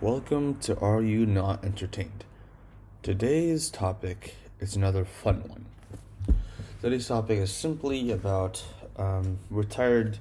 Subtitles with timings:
[0.00, 2.24] Welcome to Are You Not Entertained?
[3.02, 5.66] Today's topic is another fun one.
[6.80, 8.64] Today's topic is simply about
[8.96, 10.16] um, retired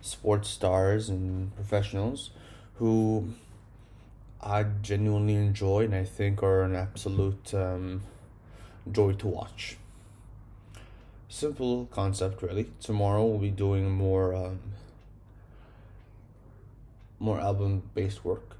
[0.00, 2.30] sports stars and professionals
[2.76, 3.34] who
[4.40, 8.04] I genuinely enjoy and I think are an absolute um,
[8.90, 9.76] joy to watch.
[11.28, 12.70] Simple concept, really.
[12.80, 14.60] Tomorrow we'll be doing more um,
[17.18, 18.57] more album based work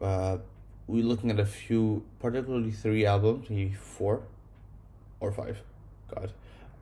[0.00, 0.38] uh,
[0.86, 4.22] we're looking at a few, particularly three albums, maybe four
[5.20, 5.60] or five.
[6.14, 6.32] God,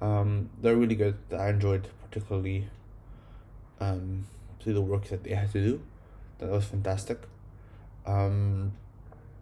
[0.00, 1.16] um, they're really good.
[1.36, 2.68] I enjoyed particularly
[3.80, 4.26] um,
[4.60, 5.82] to the work that they had to do.
[6.38, 7.18] That was fantastic.
[8.04, 8.72] Um,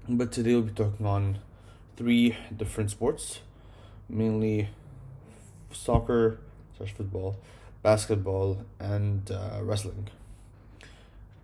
[0.08, 1.38] but today we'll be talking on
[1.96, 3.40] three different sports,
[4.08, 4.68] mainly
[5.72, 6.40] soccer,
[6.76, 7.36] slash football,
[7.82, 10.08] basketball, and uh, wrestling.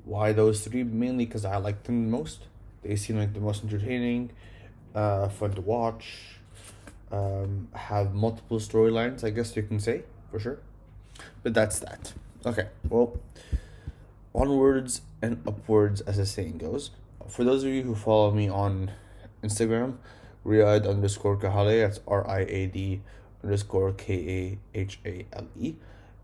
[0.07, 0.85] Why those three?
[0.85, 2.45] Mainly because I like them the most.
[2.83, 4.31] They seem like the most entertaining,
[4.95, 6.39] uh, fun to watch,
[7.11, 10.59] um, have multiple storylines, I guess you can say, for sure.
[11.43, 12.13] But that's that.
[12.47, 13.19] Okay, well,
[14.33, 16.93] onwards and upwards, as the saying goes.
[17.27, 18.93] For those of you who follow me on
[19.43, 19.97] Instagram,
[20.47, 23.01] Riyad underscore Kahale, that's R I A D
[23.43, 25.75] underscore K A H A L E.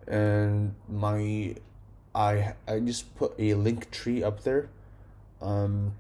[0.07, 1.57] And my
[2.15, 4.69] I I just put a link tree up there
[5.41, 5.93] um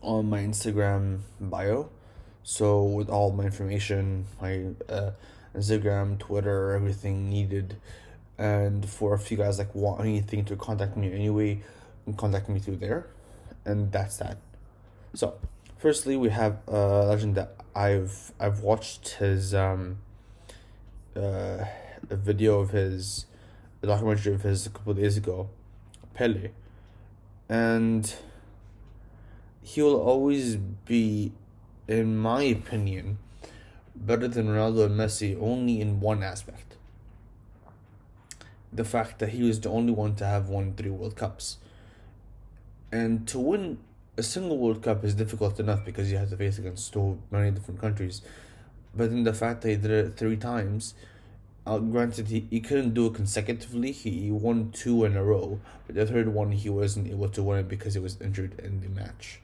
[0.00, 1.90] on my Instagram bio.
[2.42, 5.12] So with all my information, my uh,
[5.56, 7.76] Instagram, Twitter, everything needed,
[8.36, 11.62] and for if you guys like want anything to contact me anyway,
[12.18, 13.06] contact me through there,
[13.64, 14.36] and that's that.
[15.14, 15.38] So,
[15.78, 19.98] firstly, we have a legend that I've I've watched his um.
[21.16, 21.64] Uh,
[22.10, 23.26] video of his
[23.84, 25.48] a documentary of his a couple of days ago,
[26.14, 26.50] Pele,
[27.48, 28.14] and
[29.62, 31.32] he will always be,
[31.86, 33.18] in my opinion,
[33.94, 36.76] better than Ronaldo and Messi only in one aspect.
[38.72, 41.58] The fact that he was the only one to have won three World Cups.
[42.90, 43.78] And to win
[44.16, 47.50] a single World Cup is difficult enough because you have to face against so many
[47.50, 48.22] different countries.
[48.94, 50.94] But in the fact that he did it three times,
[51.66, 53.90] uh, granted, he, he couldn't do it consecutively.
[53.90, 57.42] He he won two in a row, but the third one he wasn't able to
[57.42, 59.40] win it because he was injured in the match.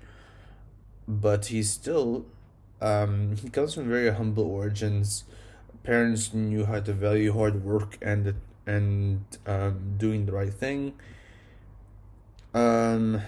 [1.09, 2.27] But he's still,
[2.81, 5.25] um, he comes from very humble origins.
[5.83, 8.35] Parents knew how to value hard work and
[8.67, 10.93] and um, doing the right thing.
[12.53, 13.23] Um,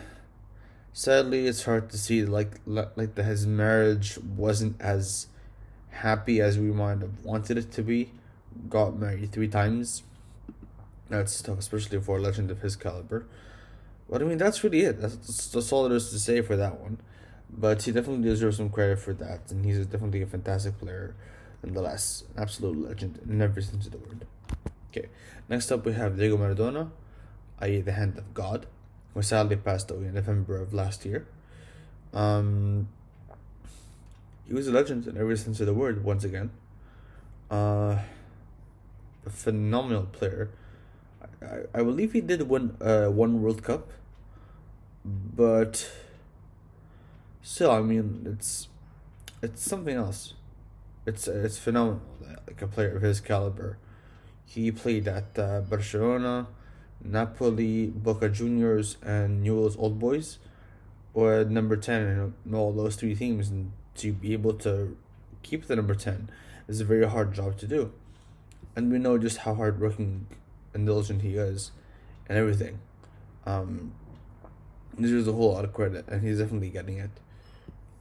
[0.92, 5.28] sadly, it's hard to see like like that his marriage wasn't as
[5.88, 8.10] happy as we might have wanted it to be
[8.68, 10.02] got married three times.
[11.08, 13.26] That's tough, especially for a legend of his caliber.
[14.08, 15.00] But I mean, that's really it.
[15.00, 16.98] That's, that's all there is to say for that one.
[17.50, 21.14] But he definitely deserves some credit for that, and he's definitely a fantastic player,
[21.62, 22.24] nonetheless.
[22.34, 24.26] An absolute legend in every sense of the word.
[24.91, 25.08] Okay,
[25.48, 26.91] next up we have Diego Maradona,
[27.60, 28.66] i.e., the hand of God,
[29.12, 31.26] who sadly passed away in November of last year.
[32.14, 32.88] Um,
[34.46, 36.50] he was a legend in every sense of the word, once again.
[37.50, 37.98] Uh,
[39.27, 40.50] a phenomenal player.
[41.41, 43.93] I, I believe he did win uh, one World Cup,
[45.05, 45.91] but
[47.43, 48.69] still, I mean, it's
[49.43, 50.34] it's something else.
[51.06, 52.03] It's it's phenomenal.
[52.47, 53.78] Like a player of his caliber,
[54.44, 56.49] he played at uh, Barcelona,
[57.03, 60.39] Napoli, Boca Juniors, and Newell's Old Boys,
[61.15, 64.97] or number ten in all those three teams, and to be able to
[65.43, 66.31] keep the number ten
[66.69, 67.93] is a very hard job to do
[68.75, 70.27] and we know just how hardworking
[70.75, 71.72] and diligent he is,
[72.28, 72.78] and everything.
[73.44, 73.93] Um,
[75.00, 77.10] deserves a whole lot of credit, and he's definitely getting it.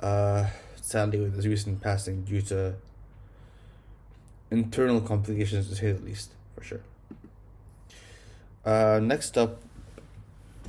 [0.01, 2.75] Uh, sadly, with his recent passing due to
[4.49, 6.81] internal complications, to say the least, for sure.
[8.65, 9.61] Uh, next up,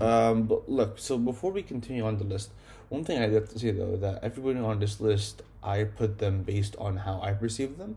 [0.01, 0.99] um, but look.
[0.99, 2.51] So before we continue on the list,
[2.89, 6.43] one thing I have to say though that everybody on this list, I put them
[6.43, 7.97] based on how I perceive them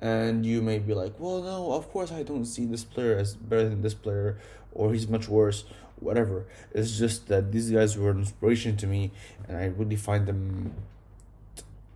[0.00, 3.34] and you may be like, well, no, of course I don't see this player as
[3.34, 4.38] better than this player,
[4.72, 5.64] or he's much worse,
[5.96, 6.46] whatever.
[6.72, 9.10] It's just that these guys were an inspiration to me,
[9.48, 10.74] and I really find them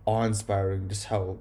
[0.05, 1.37] awe inspiring, just how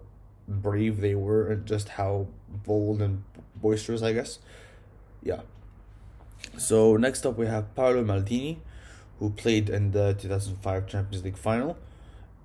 [0.47, 3.25] brave they were, and just how bold and
[3.57, 4.39] boisterous, I guess.
[5.23, 5.41] Yeah.
[6.59, 8.59] So, next up, we have Paolo Maldini,
[9.19, 11.77] who played in the 2005 Champions League final,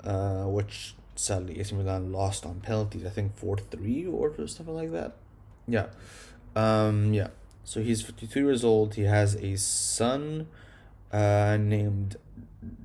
[0.03, 3.05] uh, which sadly AC Milan lost on penalties.
[3.05, 5.13] I think four three or something like that.
[5.67, 5.87] Yeah,
[6.55, 7.29] um, yeah.
[7.63, 8.95] So he's fifty two years old.
[8.95, 10.47] He has a son,
[11.11, 12.17] uh, named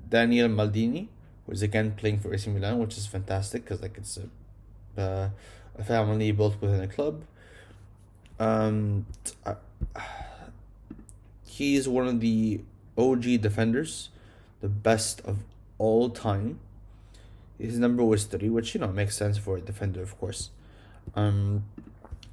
[0.09, 1.09] Daniel Maldini,
[1.47, 4.19] who is again playing for AC Milan, which is fantastic because like it's
[4.97, 5.31] a, uh,
[5.79, 7.25] a family built within a club.
[8.39, 9.07] Um,
[9.47, 9.55] uh,
[11.47, 12.61] he's one of the
[12.99, 14.11] OG defenders,
[14.61, 15.45] the best of
[15.79, 16.59] all time.
[17.63, 20.51] His number was three, which you know makes sense for a defender, of course.
[21.15, 21.65] Um,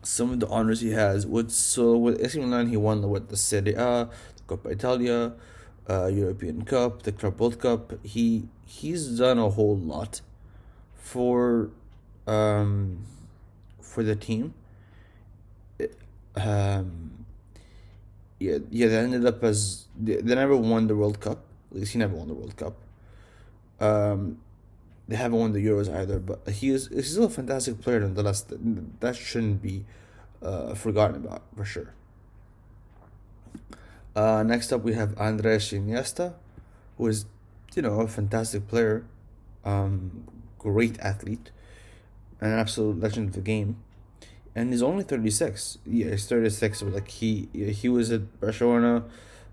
[0.02, 1.28] some of the honors he has.
[1.28, 5.34] With so with AC Milan, he won with the Serie A, the Coppa Italia,
[5.88, 7.94] uh, European Cup, the Club World Cup.
[8.04, 10.22] He he's done a whole lot
[10.96, 11.70] for
[12.26, 13.06] um
[13.82, 14.56] for the team.
[16.36, 17.26] Um,
[18.40, 21.44] yeah, yeah, they ended up as they, they never won the World Cup.
[21.72, 22.76] At least he never won the World Cup.
[23.80, 24.40] Um,
[25.10, 28.46] they haven't won the Euros either, but he is he's still a fantastic player nonetheless.
[29.00, 29.86] That, shouldn't be
[30.42, 31.96] uh, forgotten about for sure.
[34.16, 36.36] Uh, next up, we have Andres Iniesta,
[36.98, 37.26] who is,
[37.74, 39.04] you know, a fantastic player,
[39.66, 40.26] um,
[40.60, 41.50] great athlete,
[42.40, 43.78] an absolute legend of the game,
[44.54, 45.80] and he's only thirty six.
[45.88, 46.84] Yeah, he's thirty six.
[46.84, 49.06] But like he he was at Barcelona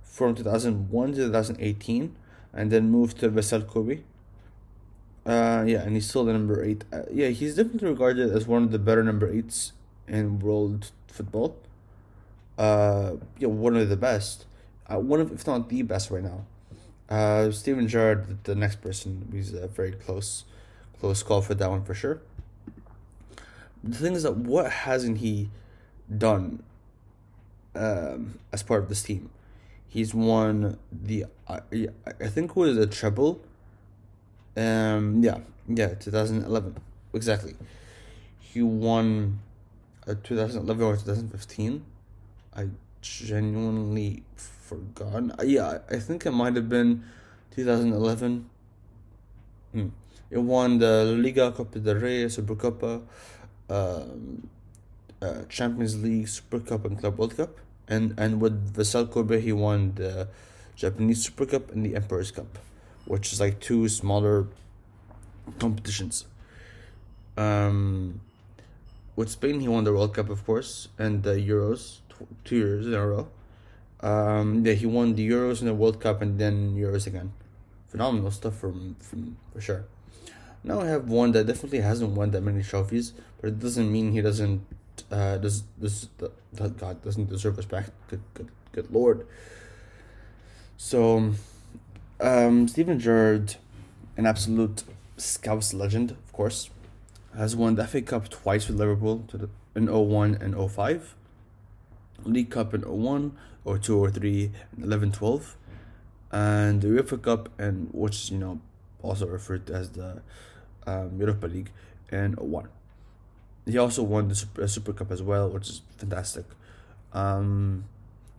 [0.02, 2.14] from two thousand one to two thousand eighteen,
[2.52, 4.00] and then moved to Vissel Kobe
[5.26, 6.84] uh, yeah, and he's still the number eight.
[6.92, 9.72] Uh, yeah, he's definitely regarded as one of the better number eights
[10.06, 11.56] in world football.
[12.56, 14.46] Uh, yeah, one of the best.
[14.86, 16.46] Uh, one of, if not the best right now.
[17.10, 20.44] Uh, Steven Gerrard, the next person, he's a very close,
[21.00, 22.20] close call for that one for sure.
[23.82, 25.50] The thing is that what hasn't he
[26.16, 26.62] done
[27.74, 29.30] um, as part of this team?
[29.88, 31.60] He's won the, I,
[32.20, 33.40] I think it was a treble
[34.56, 35.38] um, yeah,
[35.68, 36.76] yeah, 2011,
[37.12, 37.54] exactly.
[38.40, 39.40] He won
[40.06, 41.84] uh, 2011 or 2015.
[42.56, 42.68] I
[43.02, 45.32] genuinely forgotten.
[45.38, 47.04] Uh, yeah, I think it might have been
[47.54, 48.48] 2011.
[49.72, 49.88] Hmm.
[50.30, 53.02] It won the Liga, Copa del Rey, Supercopa,
[53.68, 54.48] um,
[55.20, 57.58] uh, Champions League, Super Cup, and Club World Cup.
[57.88, 60.28] And and with Vissel Kobe, he won the
[60.74, 62.58] Japanese Super Cup and the Emperor's Cup
[63.06, 64.46] which is like two smaller
[65.58, 66.26] competitions.
[67.36, 68.20] Um,
[69.14, 71.98] with Spain, he won the World Cup, of course, and the Euros
[72.44, 73.28] two years in a row.
[74.00, 77.32] Um, yeah, he won the Euros and the World Cup, and then Euros again.
[77.88, 79.84] Phenomenal stuff from from for sure.
[80.64, 84.12] Now I have one that definitely hasn't won that many trophies, but it doesn't mean
[84.12, 84.66] he doesn't
[85.10, 86.08] uh does this
[86.56, 87.90] God doesn't deserve respect.
[88.08, 89.26] Good good good lord.
[90.76, 91.32] So
[92.20, 93.56] um, Steven Gerrard,
[94.16, 94.84] an absolute
[95.16, 96.70] Scouse legend, of course,
[97.36, 101.14] has won the FA Cup twice with Liverpool to the, in 01 and 05,
[102.24, 105.56] League Cup in 01, or 2 or 3, and 11 12,
[106.32, 108.60] and the UEFA Cup, and which you know,
[109.02, 110.22] also referred to as the
[110.86, 111.70] um, Europa League
[112.10, 112.68] in 01.
[113.66, 116.44] He also won the Super, Super Cup as well, which is fantastic.
[117.12, 117.84] Um,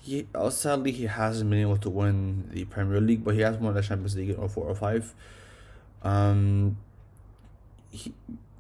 [0.08, 3.58] he uh, sadly he hasn't been able to win the Premier League, but he has
[3.58, 5.14] won the Champions League in 04 or 05.
[6.02, 6.78] Um,
[7.92, 8.14] he,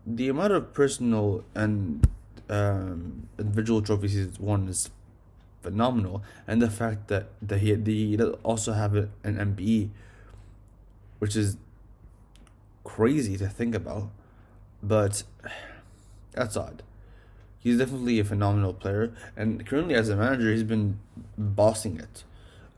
[0.06, 2.06] the amount of personal and
[2.50, 4.90] um, individual trophies he's won is
[5.62, 9.90] phenomenal, and the fact that that he, he also have an MBE,
[11.20, 11.56] which is
[12.84, 14.10] crazy to think about,
[14.84, 15.24] but
[16.34, 16.84] that's odd
[17.68, 19.14] he's definitely a phenomenal player.
[19.36, 21.00] And currently, as a manager, he's been
[21.38, 22.24] bossing it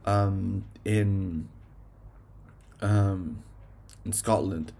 [0.04, 1.48] um, in
[2.80, 3.42] um,
[4.04, 4.72] in Scotland.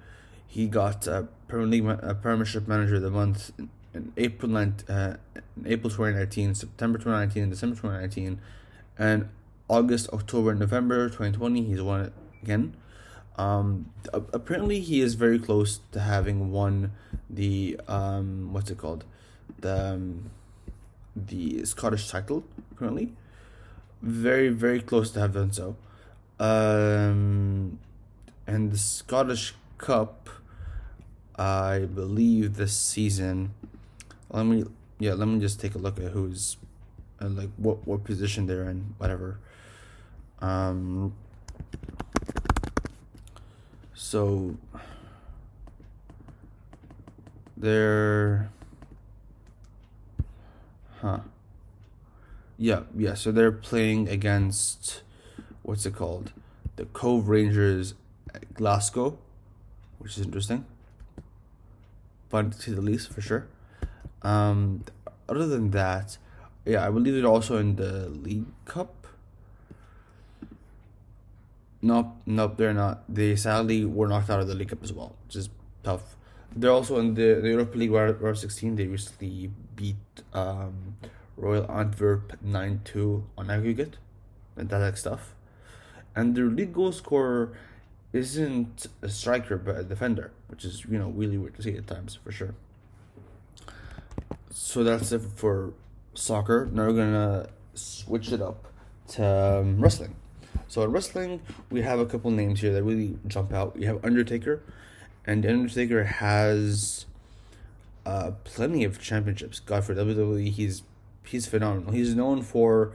[0.46, 4.62] He got a Premier a Premiership Manager of the Month in, in April uh,
[5.56, 8.40] in April twenty nineteen, September twenty nineteen, December twenty nineteen,
[8.98, 9.28] and
[9.68, 11.62] August, October, November twenty twenty.
[11.64, 12.12] He's won it
[12.42, 12.74] again.
[13.36, 16.92] Um, apparently, he is very close to having won
[17.38, 19.04] the um, what's it called,
[19.58, 20.30] the um,
[21.16, 22.44] the Scottish title
[22.76, 23.12] currently.
[24.02, 25.76] Very very close to have done so.
[26.38, 27.78] Um,
[28.46, 30.28] and the Scottish Cup,
[31.36, 33.52] I believe this season.
[34.30, 34.64] Let me
[34.98, 35.14] yeah.
[35.14, 36.56] Let me just take a look at who's,
[37.20, 39.38] uh, like what what position they're in, whatever.
[40.40, 41.14] Um.
[43.94, 44.56] So.
[47.60, 48.50] They're
[51.00, 51.20] Huh.
[52.58, 53.14] Yeah, yeah.
[53.14, 55.02] So they're playing against
[55.62, 56.32] what's it called?
[56.76, 57.94] The Cove Rangers
[58.54, 59.18] Glasgow,
[59.98, 60.66] which is interesting.
[62.28, 63.46] Fun to the least for sure.
[64.22, 64.84] Um,
[65.28, 66.18] other than that,
[66.64, 69.06] yeah, I believe they're also in the League Cup.
[71.82, 73.04] Nope, nope, they're not.
[73.08, 75.48] They sadly were knocked out of the League Cup as well, which is
[75.82, 76.16] tough.
[76.54, 78.76] They're also in the, the Europa League round of 16.
[78.76, 79.50] They recently
[79.80, 79.96] beat
[80.34, 80.96] um,
[81.36, 83.96] Royal Antwerp 9 2 on aggregate.
[84.56, 85.34] and that like stuff.
[86.14, 87.56] And their league goal scorer
[88.12, 91.86] isn't a striker but a defender, which is, you know, really weird to see at
[91.86, 92.54] times for sure.
[94.50, 95.72] So that's it for
[96.14, 96.68] soccer.
[96.70, 98.66] Now we're gonna switch it up
[99.14, 100.16] to um, wrestling.
[100.68, 103.76] So in wrestling, we have a couple names here that really jump out.
[103.76, 104.62] We have Undertaker,
[105.24, 107.06] and Undertaker has
[108.06, 109.60] uh, plenty of championships.
[109.60, 110.82] God for WWE, he's
[111.24, 111.92] he's phenomenal.
[111.92, 112.92] He's known for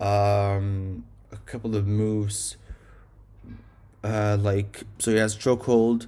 [0.00, 2.56] um, a couple of moves,
[4.02, 6.06] uh, like so he has chokehold,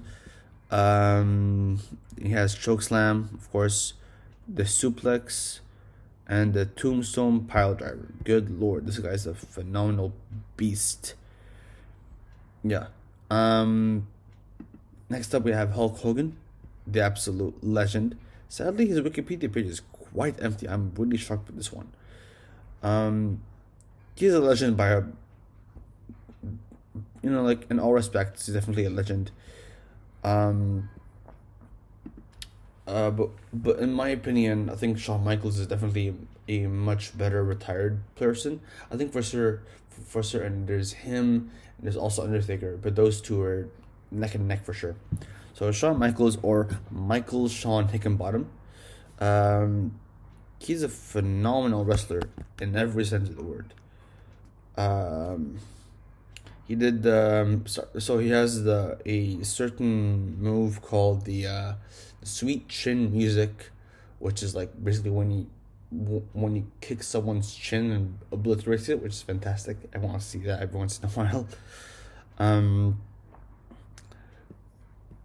[0.71, 1.79] um,
[2.21, 3.93] he has choke slam, of course,
[4.47, 5.59] the suplex,
[6.27, 8.13] and the tombstone pile driver.
[8.23, 10.13] Good lord, this guy's a phenomenal
[10.57, 11.15] beast.
[12.63, 12.87] Yeah.
[13.31, 14.07] Um
[15.09, 16.37] next up we have Hulk Hogan,
[16.85, 18.17] the absolute legend.
[18.49, 20.67] Sadly his Wikipedia page is quite empty.
[20.67, 21.87] I'm really shocked with this one.
[22.83, 23.41] Um
[24.15, 25.03] he's a legend by a
[27.21, 29.31] you know, like in all respects, he's definitely a legend.
[30.23, 30.89] Um
[32.89, 36.15] uh, but but in my opinion, I think Shawn Michaels is definitely
[36.47, 38.61] a much better retired person.
[38.91, 43.41] I think for sure, for certain, there's him and there's also Undertaker, but those two
[43.43, 43.69] are
[44.09, 44.95] neck and neck for sure.
[45.59, 48.45] So Shawn Michaels or Michael Shawn Hickenbottom,
[49.19, 49.99] um,
[50.57, 52.21] he's a phenomenal wrestler
[52.61, 53.73] in every sense of the word.
[54.77, 55.59] Um,
[56.65, 61.73] he did um, so, so he has the a certain move called the uh,
[62.23, 63.71] sweet chin music,
[64.19, 65.47] which is like basically when you
[66.31, 69.75] when you kick someone's chin and obliterate it, which is fantastic.
[69.93, 71.47] I want to see that every once in a while.
[72.37, 73.01] Um,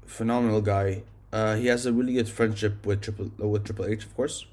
[0.06, 1.02] phenomenal guy.
[1.32, 4.46] Uh, he has a really good friendship with Triple with Triple H, of course.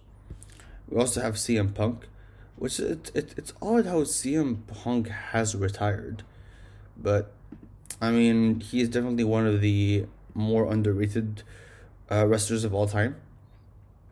[0.87, 2.07] We also have CM Punk,
[2.55, 6.23] which it, it it's odd how CM Punk has retired,
[6.97, 7.31] but
[8.01, 11.43] I mean he is definitely one of the more underrated
[12.11, 13.15] uh, wrestlers of all time.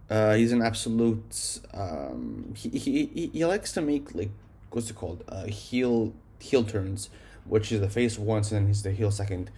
[0.10, 1.60] Uh, he's an absolute.
[1.74, 4.32] Um, he, he, he, he likes to make like
[4.72, 5.24] what's it called?
[5.28, 7.10] Uh, heel heel turns,
[7.46, 9.52] which is the face once and then he's the heel second.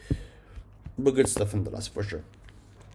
[1.03, 2.23] But good stuff in the last for sure.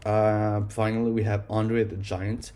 [0.05, 2.53] Uh, finally, we have Andre the Giant,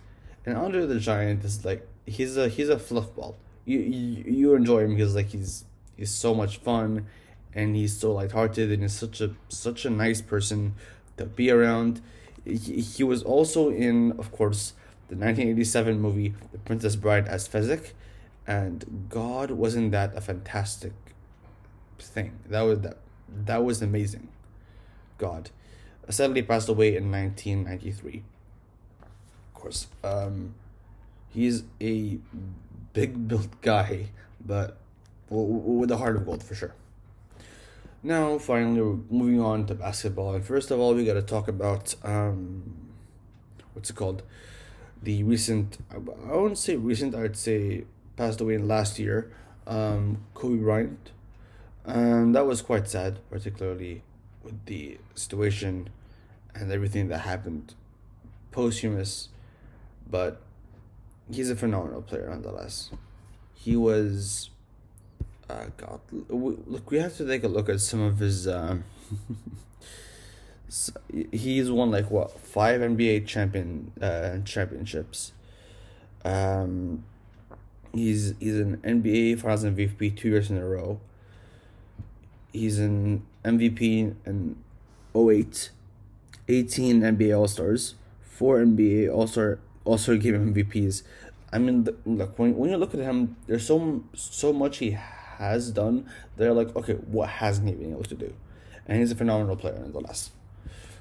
[0.46, 3.34] and Andre the Giant is like he's a he's a fluffball.
[3.64, 5.64] You you, you enjoy him because like he's
[5.96, 7.06] he's so much fun,
[7.54, 10.74] and he's so lighthearted and he's such a such a nice person
[11.16, 12.00] to be around
[12.44, 14.72] he, he was also in, of course,
[15.08, 17.92] the 1987 movie The Princess Bride as Fezzik,
[18.46, 20.92] and God, wasn't that a fantastic
[21.98, 22.38] thing?
[22.48, 22.96] That was that
[23.28, 24.28] that was amazing.
[25.20, 25.50] God,
[26.08, 28.22] sadly passed away in 1993.
[29.02, 30.54] Of course, um,
[31.28, 32.18] he's a
[32.94, 34.08] big built guy,
[34.44, 34.78] but
[35.28, 36.74] with a heart of gold for sure.
[38.02, 40.34] Now, finally, we're moving on to basketball.
[40.34, 42.62] And first of all, we got to talk about um,
[43.74, 44.22] what's it called?
[45.02, 45.98] The recent, I
[46.34, 47.84] wouldn't say recent, I'd say
[48.16, 49.30] passed away in last year,
[49.66, 51.12] um, Kobe Bryant.
[51.84, 54.02] And that was quite sad, particularly
[54.42, 55.88] with the situation
[56.54, 57.74] and everything that happened
[58.50, 59.28] posthumous.
[60.08, 60.40] But
[61.30, 62.90] he's a phenomenal player nonetheless.
[63.54, 64.50] He was
[65.50, 68.48] uh, God, look, we have to take a look at some of his.
[68.60, 68.84] Um,
[71.32, 75.32] he's won like what five NBA champion uh, championships.
[76.24, 77.02] Um,
[77.92, 81.00] he's he's an NBA Finals MVP two years in a row.
[82.52, 84.56] He's an MVP in
[85.14, 85.70] 08,
[86.48, 91.02] 18 NBA All Stars, four NBA All Star All Star Game MVPs.
[91.52, 94.96] I mean, look when when you look at him, there's so so much he
[95.40, 98.32] has done, they're like, okay, what hasn't he been able to do?
[98.86, 100.30] And he's a phenomenal player nonetheless.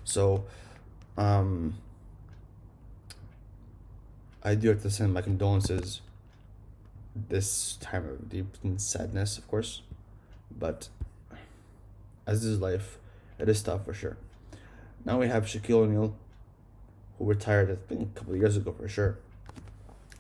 [0.06, 0.46] So,
[1.18, 1.76] um,
[4.42, 6.02] I do have to send my condolences
[7.14, 9.82] this time of deep sadness, of course.
[10.58, 10.88] But
[12.30, 13.00] as is life,
[13.40, 14.18] it is tough for sure.
[15.04, 16.16] Now we have Shaquille O'Neal,
[17.18, 19.18] who retired I think a couple of years ago for sure.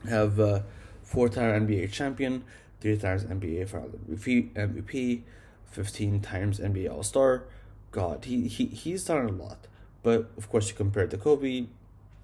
[0.08, 0.62] Have uh,
[1.04, 2.44] four-time NBA champion,
[2.82, 5.22] three times NBA Final MVP,
[5.66, 7.44] fifteen times NBA All Star.
[7.92, 9.68] God, he, he he's done a lot.
[10.02, 11.68] But of course, you compare it to Kobe,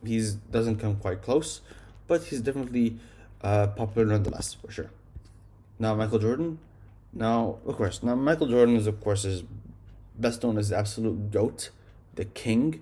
[0.03, 1.61] he's doesn't come quite close,
[2.07, 2.97] but he's definitely
[3.41, 4.89] uh, popular nonetheless for sure.
[5.77, 6.59] Now Michael Jordan,
[7.13, 9.43] now of course now Michael Jordan is of course is
[10.17, 11.69] best known as the absolute GOAT,
[12.15, 12.81] the King,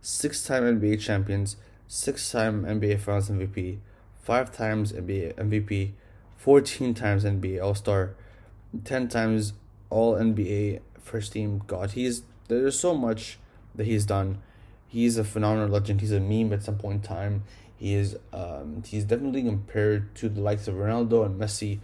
[0.00, 3.78] six time NBA champions, six time NBA Finals MVP,
[4.22, 5.92] five times NBA MVP,
[6.36, 8.14] 14 times NBA All Star,
[8.84, 9.54] 10 times
[9.90, 11.62] All NBA First Team.
[11.66, 13.38] God, he's there's so much
[13.74, 14.38] that he's done.
[14.86, 16.00] He's a phenomenal legend.
[16.00, 17.44] He's a meme at some point in time.
[17.76, 21.78] He is um, he's definitely compared to the likes of Ronaldo and Messi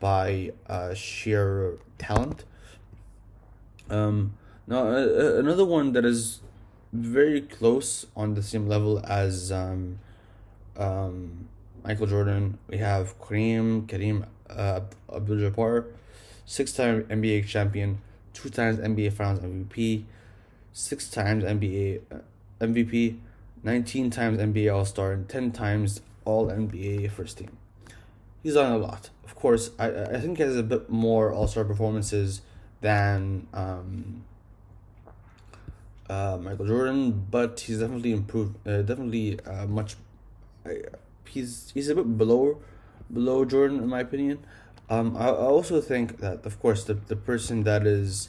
[0.00, 2.44] by uh, sheer talent.
[3.90, 4.34] Um,
[4.66, 6.40] now uh, another one that is
[6.92, 9.98] very close on the same level as um,
[10.76, 11.48] um,
[11.84, 12.58] Michael Jordan.
[12.68, 14.80] We have Kareem Kareem uh,
[15.12, 15.86] Abdul-Jabbar,
[16.46, 17.98] six-time NBA champion,
[18.32, 20.04] two times NBA Finals MVP,
[20.72, 22.18] six times NBA uh,
[22.60, 23.18] MVP,
[23.62, 27.56] nineteen times NBA All Star, and ten times All NBA First Team.
[28.42, 29.10] He's done a lot.
[29.24, 32.40] Of course, I I think he has a bit more All Star performances
[32.84, 34.22] than um,
[36.10, 38.56] uh, Michael Jordan, but he's definitely improved.
[38.68, 39.96] Uh, definitely uh, much.
[40.66, 40.72] Uh,
[41.26, 42.60] he's he's a bit below
[43.10, 44.38] below Jordan in my opinion.
[44.90, 48.28] Um, I, I also think that of course the the person that is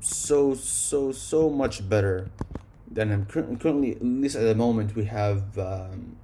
[0.00, 2.28] so so so much better
[2.90, 6.16] than him currently at least at the moment we have um,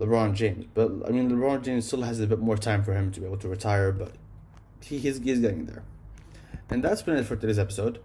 [0.00, 3.12] LeBron James, but I mean LeBron James still has a bit more time for him
[3.12, 4.12] to be able to retire, but
[4.82, 5.84] he he's, he's getting there.
[6.72, 7.98] And that's been it for today's episode.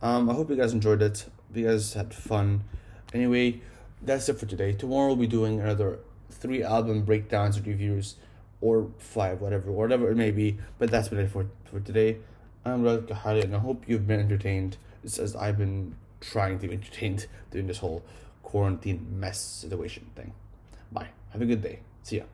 [0.00, 1.26] Um, I hope you guys enjoyed it.
[1.54, 2.64] you guys had fun.
[3.12, 3.60] Anyway,
[4.00, 4.72] that's it for today.
[4.72, 5.98] Tomorrow we'll be doing another
[6.30, 8.16] three album breakdowns reviews,
[8.62, 10.56] or five, whatever, whatever it may be.
[10.78, 12.16] But that's been it for for today.
[12.64, 16.72] I'm Riyad Kahale, and I hope you've been entertained, as I've been trying to be
[16.74, 18.02] entertained during this whole
[18.42, 20.32] quarantine mess situation thing.
[20.90, 21.08] Bye.
[21.32, 21.80] Have a good day.
[22.02, 22.24] See ya.